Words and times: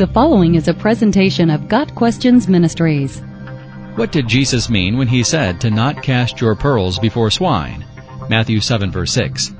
The 0.00 0.06
following 0.06 0.54
is 0.54 0.66
a 0.66 0.72
presentation 0.72 1.50
of 1.50 1.68
Got 1.68 1.94
Questions 1.94 2.48
Ministries. 2.48 3.20
What 3.96 4.10
did 4.10 4.26
Jesus 4.26 4.70
mean 4.70 4.96
when 4.96 5.08
he 5.08 5.22
said 5.22 5.60
to 5.60 5.70
not 5.70 6.02
cast 6.02 6.40
your 6.40 6.54
pearls 6.54 6.98
before 6.98 7.30
swine? 7.30 7.84
Matthew 8.30 8.60
7 8.60 8.90
verse 8.90 9.12
6. 9.12 9.52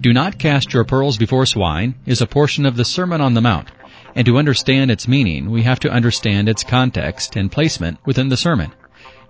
Do 0.00 0.12
not 0.12 0.38
cast 0.38 0.72
your 0.72 0.84
pearls 0.84 1.16
before 1.16 1.44
swine 1.44 1.96
is 2.06 2.20
a 2.20 2.26
portion 2.28 2.66
of 2.66 2.76
the 2.76 2.84
Sermon 2.84 3.20
on 3.20 3.34
the 3.34 3.40
Mount, 3.40 3.72
and 4.14 4.24
to 4.26 4.38
understand 4.38 4.92
its 4.92 5.08
meaning 5.08 5.50
we 5.50 5.64
have 5.64 5.80
to 5.80 5.90
understand 5.90 6.48
its 6.48 6.62
context 6.62 7.34
and 7.34 7.50
placement 7.50 7.98
within 8.06 8.28
the 8.28 8.36
sermon. 8.36 8.70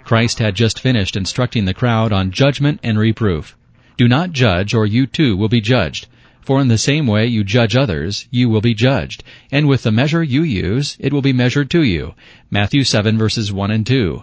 Christ 0.05 0.41
had 0.41 0.55
just 0.55 0.79
finished 0.79 1.17
instructing 1.17 1.65
the 1.65 1.73
crowd 1.73 2.13
on 2.13 2.33
judgment 2.33 2.81
and 2.83 2.99
reproof. 2.99 3.57
Do 3.97 4.07
not 4.07 4.33
judge 4.33 4.75
or 4.75 4.85
you 4.85 5.07
too 5.07 5.39
will 5.39 5.49
be 5.49 5.63
judged. 5.63 6.07
For 6.49 6.63
in 6.63 6.69
the 6.69 6.79
same 6.79 7.07
way 7.07 7.27
you 7.27 7.45
judge 7.45 7.77
others, 7.77 8.27
you 8.31 8.49
will 8.49 8.63
be 8.63 8.73
judged. 8.73 9.23
And 9.53 9.69
with 9.69 9.83
the 9.83 9.93
measure 9.93 10.23
you 10.23 10.43
use, 10.43 10.97
it 10.99 11.13
will 11.13 11.21
be 11.21 11.35
measured 11.35 11.69
to 11.73 11.83
you. 11.83 12.15
Matthew 12.51 12.85
7 12.85 13.19
verses 13.19 13.53
1 13.53 13.71
and 13.71 13.87
2. 13.87 14.23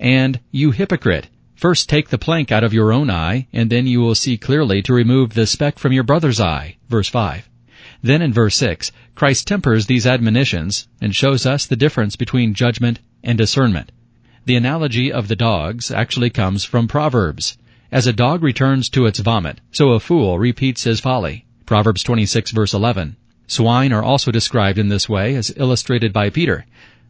And, 0.00 0.40
you 0.50 0.70
hypocrite, 0.70 1.28
first 1.56 1.86
take 1.90 2.08
the 2.08 2.16
plank 2.16 2.50
out 2.50 2.64
of 2.64 2.72
your 2.72 2.90
own 2.90 3.10
eye, 3.10 3.48
and 3.52 3.68
then 3.68 3.86
you 3.86 4.00
will 4.00 4.14
see 4.14 4.38
clearly 4.38 4.80
to 4.80 4.94
remove 4.94 5.34
the 5.34 5.46
speck 5.46 5.78
from 5.78 5.92
your 5.92 6.04
brother's 6.04 6.40
eye. 6.40 6.76
Verse 6.88 7.10
5. 7.10 7.46
Then 8.02 8.22
in 8.22 8.32
verse 8.32 8.56
6, 8.56 8.90
Christ 9.14 9.46
tempers 9.46 9.84
these 9.84 10.06
admonitions 10.06 10.88
and 11.02 11.14
shows 11.14 11.44
us 11.44 11.66
the 11.66 11.76
difference 11.76 12.16
between 12.16 12.54
judgment 12.54 13.00
and 13.22 13.36
discernment. 13.36 13.92
The 14.46 14.56
analogy 14.56 15.12
of 15.12 15.28
the 15.28 15.36
dogs 15.36 15.90
actually 15.90 16.30
comes 16.30 16.64
from 16.64 16.88
Proverbs. 16.88 17.58
As 17.92 18.06
a 18.06 18.14
dog 18.14 18.42
returns 18.42 18.88
to 18.88 19.04
its 19.04 19.18
vomit, 19.18 19.60
so 19.70 19.90
a 19.90 20.00
fool 20.00 20.38
repeats 20.38 20.84
his 20.84 21.00
folly. 21.00 21.44
Proverbs 21.68 22.02
26 22.02 22.52
verse 22.52 22.72
11. 22.72 23.14
Swine 23.46 23.92
are 23.92 24.02
also 24.02 24.30
described 24.30 24.78
in 24.78 24.88
this 24.88 25.06
way 25.06 25.34
as 25.34 25.52
illustrated 25.54 26.14
by 26.14 26.30
Peter. 26.30 26.64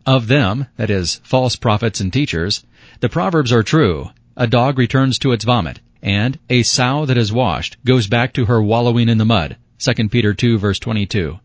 Of 0.04 0.26
them, 0.26 0.66
that 0.76 0.90
is, 0.90 1.20
false 1.22 1.54
prophets 1.54 2.00
and 2.00 2.12
teachers, 2.12 2.64
the 2.98 3.08
Proverbs 3.08 3.52
are 3.52 3.62
true. 3.62 4.10
A 4.36 4.48
dog 4.48 4.76
returns 4.76 5.16
to 5.20 5.30
its 5.30 5.44
vomit, 5.44 5.78
and 6.02 6.40
a 6.50 6.64
sow 6.64 7.06
that 7.06 7.16
is 7.16 7.32
washed 7.32 7.76
goes 7.84 8.08
back 8.08 8.32
to 8.32 8.46
her 8.46 8.60
wallowing 8.60 9.08
in 9.08 9.18
the 9.18 9.24
mud. 9.24 9.56
2 9.78 10.08
Peter 10.08 10.34
2 10.34 10.58
verse 10.58 10.80
22. 10.80 11.38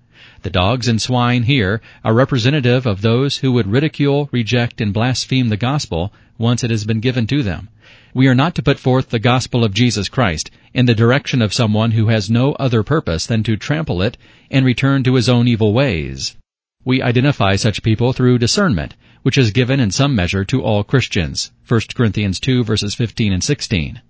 The 0.43 0.49
dogs 0.49 0.89
and 0.89 1.01
swine 1.01 1.43
here 1.43 1.81
are 2.03 2.13
representative 2.13 2.85
of 2.85 3.01
those 3.01 3.37
who 3.37 3.53
would 3.53 3.71
ridicule, 3.71 4.27
reject, 4.33 4.81
and 4.81 4.91
blaspheme 4.91 5.47
the 5.47 5.55
gospel 5.55 6.11
once 6.37 6.65
it 6.65 6.69
has 6.69 6.83
been 6.83 6.99
given 6.99 7.25
to 7.27 7.43
them. 7.43 7.69
We 8.13 8.27
are 8.27 8.35
not 8.35 8.53
to 8.55 8.61
put 8.61 8.77
forth 8.77 9.09
the 9.09 9.19
gospel 9.19 9.63
of 9.63 9.73
Jesus 9.73 10.09
Christ 10.09 10.51
in 10.73 10.85
the 10.85 10.93
direction 10.93 11.41
of 11.41 11.53
someone 11.53 11.91
who 11.91 12.09
has 12.09 12.29
no 12.29 12.51
other 12.55 12.83
purpose 12.83 13.25
than 13.25 13.41
to 13.43 13.55
trample 13.55 14.01
it 14.01 14.17
and 14.51 14.65
return 14.65 15.01
to 15.03 15.15
his 15.15 15.29
own 15.29 15.47
evil 15.47 15.71
ways. 15.71 16.35
We 16.83 17.01
identify 17.01 17.55
such 17.55 17.81
people 17.81 18.11
through 18.11 18.39
discernment, 18.39 18.95
which 19.21 19.37
is 19.37 19.51
given 19.51 19.79
in 19.79 19.91
some 19.91 20.13
measure 20.13 20.43
to 20.43 20.61
all 20.61 20.83
Christians. 20.83 21.51
1 21.65 21.81
Corinthians 21.95 22.41
2 22.41 22.65
verses 22.65 22.95
15 22.95 23.31
and 23.31 23.41
16. 23.41 24.01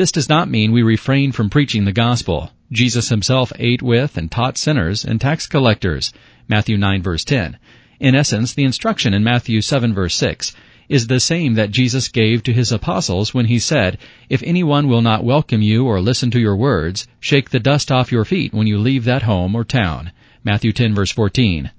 This 0.00 0.12
does 0.12 0.30
not 0.30 0.48
mean 0.48 0.72
we 0.72 0.82
refrain 0.82 1.30
from 1.30 1.50
preaching 1.50 1.84
the 1.84 1.92
gospel. 1.92 2.52
Jesus 2.72 3.10
himself 3.10 3.52
ate 3.58 3.82
with 3.82 4.16
and 4.16 4.30
taught 4.30 4.56
sinners 4.56 5.04
and 5.04 5.20
tax 5.20 5.46
collectors. 5.46 6.10
Matthew 6.48 6.78
9 6.78 7.02
verse 7.02 7.22
10. 7.22 7.58
In 7.98 8.14
essence, 8.14 8.54
the 8.54 8.64
instruction 8.64 9.12
in 9.12 9.22
Matthew 9.22 9.60
7 9.60 9.92
verse 9.92 10.14
6 10.14 10.56
is 10.88 11.06
the 11.06 11.20
same 11.20 11.52
that 11.52 11.70
Jesus 11.70 12.08
gave 12.08 12.42
to 12.44 12.54
his 12.54 12.72
apostles 12.72 13.34
when 13.34 13.44
he 13.44 13.58
said, 13.58 13.98
If 14.30 14.42
anyone 14.42 14.88
will 14.88 15.02
not 15.02 15.22
welcome 15.22 15.60
you 15.60 15.84
or 15.84 16.00
listen 16.00 16.30
to 16.30 16.40
your 16.40 16.56
words, 16.56 17.06
shake 17.20 17.50
the 17.50 17.60
dust 17.60 17.92
off 17.92 18.10
your 18.10 18.24
feet 18.24 18.54
when 18.54 18.66
you 18.66 18.78
leave 18.78 19.04
that 19.04 19.24
home 19.24 19.54
or 19.54 19.64
town. 19.64 20.12
Matthew 20.42 20.72
10 20.72 20.94
verse 20.94 21.12
14. 21.12 21.72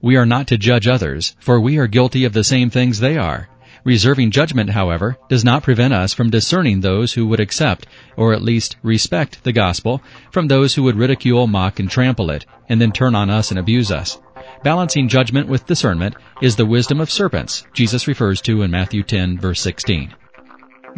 We 0.00 0.14
are 0.14 0.24
not 0.24 0.46
to 0.46 0.56
judge 0.56 0.86
others, 0.86 1.34
for 1.40 1.60
we 1.60 1.78
are 1.78 1.88
guilty 1.88 2.22
of 2.26 2.32
the 2.32 2.44
same 2.44 2.70
things 2.70 3.00
they 3.00 3.16
are. 3.16 3.48
Reserving 3.86 4.32
judgment, 4.32 4.70
however, 4.70 5.16
does 5.28 5.44
not 5.44 5.62
prevent 5.62 5.94
us 5.94 6.12
from 6.12 6.28
discerning 6.28 6.80
those 6.80 7.12
who 7.12 7.24
would 7.28 7.38
accept, 7.38 7.86
or 8.16 8.32
at 8.32 8.42
least 8.42 8.74
respect, 8.82 9.44
the 9.44 9.52
gospel 9.52 10.02
from 10.32 10.48
those 10.48 10.74
who 10.74 10.82
would 10.82 10.96
ridicule, 10.96 11.46
mock, 11.46 11.78
and 11.78 11.88
trample 11.88 12.30
it, 12.30 12.44
and 12.68 12.80
then 12.80 12.90
turn 12.90 13.14
on 13.14 13.30
us 13.30 13.52
and 13.52 13.60
abuse 13.60 13.92
us. 13.92 14.20
Balancing 14.64 15.06
judgment 15.06 15.46
with 15.46 15.66
discernment 15.66 16.16
is 16.42 16.56
the 16.56 16.66
wisdom 16.66 17.00
of 17.00 17.12
serpents 17.12 17.64
Jesus 17.74 18.08
refers 18.08 18.40
to 18.40 18.62
in 18.62 18.72
Matthew 18.72 19.04
10 19.04 19.38
verse 19.38 19.60
16. 19.60 20.12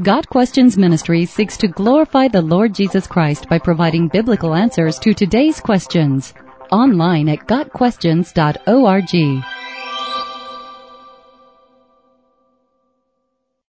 Got 0.03 0.27
Questions 0.31 0.79
Ministry 0.79 1.27
seeks 1.27 1.59
to 1.59 1.69
glorify 1.69 2.29
the 2.29 2.41
Lord 2.41 2.75
Jesus 2.75 3.07
Christ 3.07 3.51
by 3.51 3.59
providing 3.59 4.09
biblical 4.09 4.55
answers 4.55 4.99
to 5.01 5.13
today's 5.13 5.61
questions. 5.61 6.33
Online 6.73 7.29
at 7.29 7.47
GotQuestions.org. 7.47 9.45